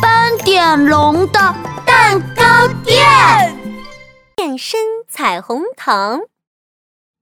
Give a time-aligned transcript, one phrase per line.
[0.00, 1.54] 斑点龙的
[1.86, 3.04] 蛋糕店，
[4.36, 6.20] 变身彩虹糖。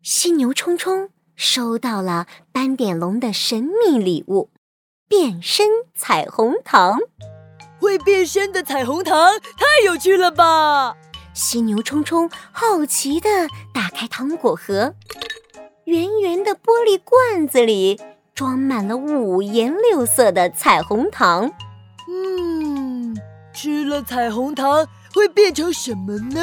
[0.03, 4.51] 犀牛冲冲收到了斑点龙的神秘礼物——
[5.09, 6.99] 变身彩虹糖。
[7.81, 10.95] 会变身的彩虹糖太有趣了吧！
[11.35, 13.29] 犀牛冲冲好奇地
[13.73, 14.95] 打开糖果盒，
[15.85, 17.99] 圆圆的玻璃罐子里
[18.35, 21.51] 装满了五颜六色的彩虹糖。
[22.13, 23.17] 嗯，
[23.55, 26.41] 吃了彩虹糖会变成什么呢？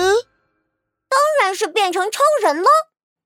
[1.09, 2.69] 当然是变成超人了！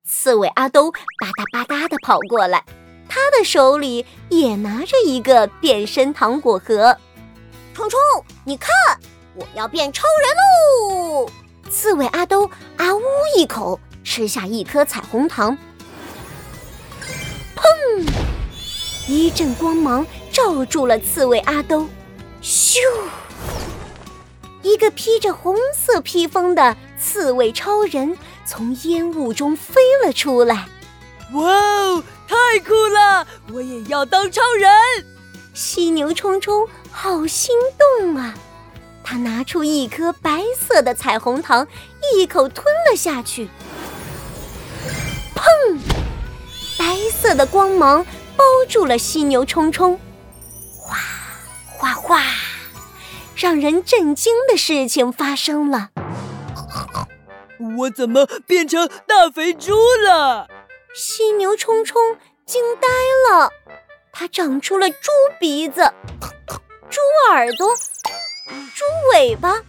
[0.04, 0.98] 刺猬阿兜吧
[1.38, 2.66] 嗒吧嗒地跑过来，
[3.08, 6.98] 他的手里也拿着一个变身糖果盒。
[7.76, 8.00] 冲冲，
[8.44, 8.72] 你看，
[9.36, 11.30] 我要变超人喽！
[11.70, 13.02] 刺猬阿兜啊呜
[13.38, 15.56] 一口吃下一颗彩虹糖，
[17.56, 18.10] 砰！
[19.08, 21.88] 一阵光芒罩住了刺猬阿兜，
[22.42, 22.80] 咻！
[24.64, 30.68] 一个披着红色披风的刺猬超人从烟雾中飞了出来。
[31.34, 33.26] 哇哦，太酷了！
[33.54, 34.70] 我也要当超人！
[35.54, 37.56] 犀牛冲冲好心
[38.00, 38.34] 动啊！
[39.04, 41.68] 他拿出一颗白色的彩虹糖，
[42.14, 43.50] 一口吞了下去。
[45.36, 45.80] 砰！
[46.78, 48.06] 白色的光芒
[48.36, 50.00] 包住了犀牛冲冲。
[52.12, 52.24] 哗哗哗！
[53.38, 55.92] 让人震惊的事情发生了。
[57.78, 60.50] 我怎么变成大肥猪了？
[60.94, 62.88] 犀牛冲冲惊呆
[63.30, 63.50] 了。
[64.12, 64.98] 它长出了猪
[65.40, 65.94] 鼻子、
[66.90, 67.00] 猪
[67.32, 67.70] 耳朵。
[68.76, 69.62] 猪尾巴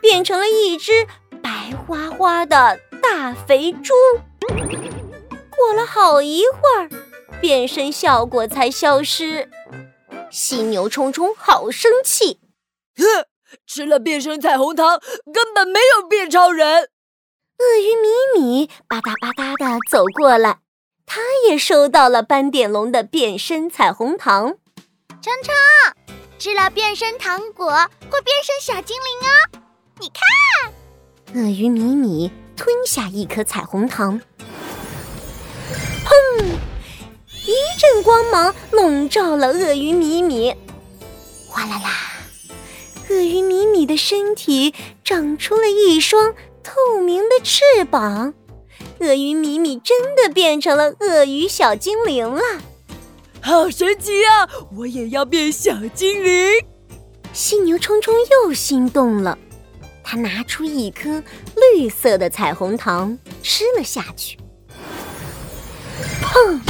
[0.00, 1.08] 变成了一只
[1.42, 3.92] 白花花的大肥猪。
[5.50, 6.88] 过了好一会儿，
[7.40, 9.50] 变身效果才消失。
[10.34, 12.40] 犀牛冲冲好生气，
[12.96, 13.26] 哼！
[13.68, 15.00] 吃了变身彩虹糖，
[15.32, 16.90] 根本没有变超人。
[17.58, 20.58] 鳄鱼米米吧嗒吧嗒的走过来，
[21.06, 24.56] 他也收到了斑点龙的变身彩虹糖。
[25.22, 25.54] 冲冲。
[26.36, 29.60] 吃了变身糖果会变身小精灵哦，
[30.00, 31.40] 你看。
[31.40, 34.20] 鳄鱼米米吞下一颗彩虹糖，
[38.14, 40.54] 光芒笼罩了鳄鱼米米，
[41.48, 41.90] 哗啦啦！
[43.10, 46.32] 鳄鱼米米的身体长出了一双
[46.62, 48.32] 透明的翅膀，
[49.00, 52.40] 鳄鱼米米真的变成了鳄鱼小精灵了。
[53.40, 54.48] 好神奇啊！
[54.76, 56.64] 我也要变小精灵。
[57.32, 59.36] 犀牛冲冲又心动了，
[60.04, 61.20] 他拿出一颗
[61.56, 64.38] 绿色的彩虹糖吃了下去。
[66.22, 66.60] 砰！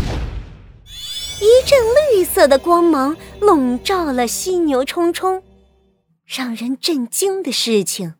[1.64, 1.80] 一阵
[2.12, 5.42] 绿色的光芒笼罩了犀牛冲冲，
[6.26, 8.16] 让人震惊的事情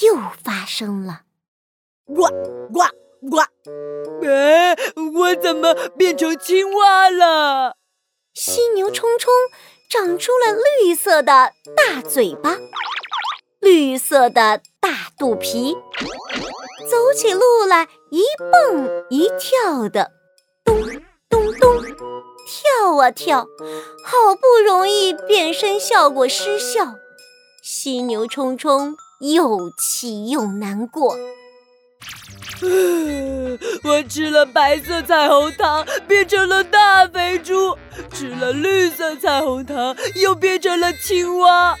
[0.00, 1.24] 又发生了。
[2.06, 2.22] 呱
[2.72, 2.80] 呱
[3.28, 3.40] 呱！
[4.26, 4.74] 哎，
[5.14, 7.76] 我怎么变成青蛙了？
[8.32, 9.30] 犀牛冲冲
[9.90, 12.56] 长出了绿色的大嘴巴，
[13.60, 15.74] 绿色的大肚皮，
[16.88, 20.12] 走起路来一蹦一跳的，
[20.64, 20.74] 咚
[21.28, 21.82] 咚咚，
[22.45, 22.45] 跳
[23.10, 23.46] 跳，
[24.04, 26.94] 好不容易变身效果失效，
[27.62, 31.16] 犀牛冲冲又气又难过。
[33.84, 37.76] 我吃了白色彩虹糖，变成了大肥猪；
[38.12, 41.76] 吃了绿色彩虹糖，又变成了青蛙。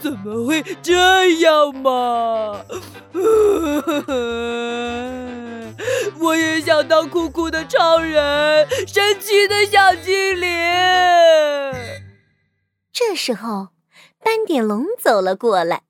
[0.00, 2.60] 怎么会这样嘛？
[6.20, 10.48] 我也想当酷酷的超人，神奇的小精灵。
[12.92, 13.68] 这时候，
[14.22, 15.82] 斑点龙走了过来，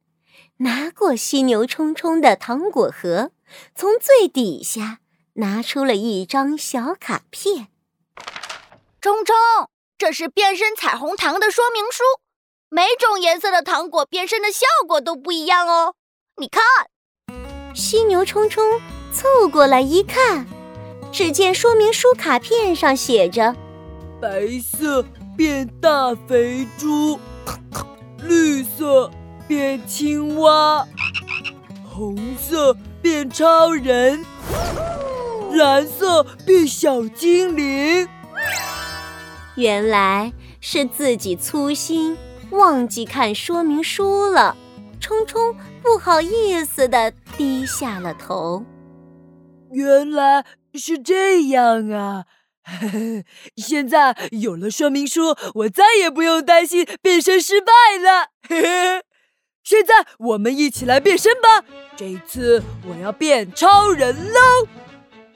[0.59, 3.31] 拿过犀牛冲冲的糖果盒。
[3.75, 4.99] 从最底下
[5.35, 7.69] 拿出了一张小卡片。
[9.01, 9.35] 冲冲，
[9.97, 12.03] 这是变身彩虹糖的说明书，
[12.69, 15.95] 每种颜色的糖果变身的效果都不一样哦。
[16.37, 16.63] 你看，
[17.75, 18.79] 犀牛冲冲
[19.19, 20.47] 凑过来一看，
[21.11, 23.53] 只见说明书卡片上写着：
[24.21, 25.05] 白色
[25.37, 27.19] 变大肥猪，
[28.23, 29.11] 绿色
[29.49, 30.87] 变青蛙，
[31.85, 32.77] 红色。
[33.01, 34.25] 变超人，
[35.53, 38.09] 蓝色变小精灵。
[39.55, 42.17] 原来是自己粗心，
[42.51, 44.57] 忘记看说明书了。
[45.01, 48.65] 冲冲不好意思的低下了头。
[49.73, 50.45] 原来
[50.75, 52.25] 是这样啊！
[53.57, 58.29] 现在有了说明书，我再也不用担心变身失败了。
[58.49, 59.03] 嘿嘿，
[59.65, 61.65] 现在我们一起来变身吧！
[61.97, 64.41] 这次我要变超人喽！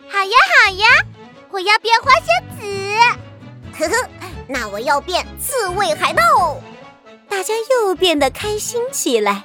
[0.08, 0.30] 好呀
[0.66, 0.86] 好呀，
[1.50, 2.66] 我要变花仙子。
[3.78, 4.08] 呵呵，
[4.48, 6.60] 那我要变刺猬海盗。
[7.28, 9.42] 大家又变得开心起来，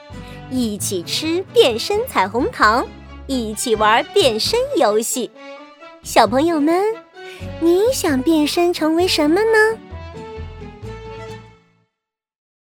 [0.51, 2.86] 一起吃变身彩虹糖，
[3.27, 5.29] 一起玩变身游戏。
[6.03, 7.07] 小朋友们。
[7.59, 9.87] 你想变身成为什么呢？